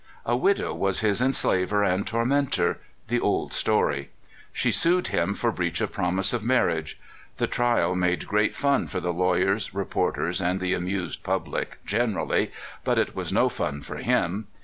A 0.25 0.35
widow 0.35 0.73
was 0.73 1.01
his 1.01 1.21
enslaver 1.21 1.83
and 1.83 2.07
tormentor— 2.07 2.79
the 3.09 3.19
old 3.19 3.53
story. 3.53 4.09
She 4.51 4.71
sued 4.71 5.09
him 5.09 5.35
for 5.35 5.51
breach 5.51 5.79
of 5.79 5.91
promise 5.91 6.33
of 6.33 6.43
marriage. 6.43 6.99
The 7.37 7.45
trial 7.45 7.93
made 7.93 8.27
great 8.27 8.55
fun 8.55 8.87
for 8.87 8.99
the 8.99 9.13
lawyers, 9.13 9.75
reporters, 9.75 10.41
and 10.41 10.59
the 10.59 10.73
amused 10.73 11.21
public 11.21 11.85
generally; 11.85 12.51
but 12.83 12.97
it 12.97 13.15
was 13.15 13.31
no 13.31 13.47
fun 13.47 13.83
for 13.83 13.97
him. 13.97 14.47